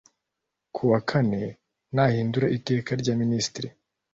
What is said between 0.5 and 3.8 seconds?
ku wa kane rihindura iteka rya minisitiri